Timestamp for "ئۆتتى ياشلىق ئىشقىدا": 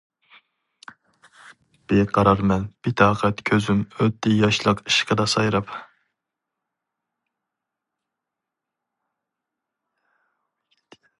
3.99-5.29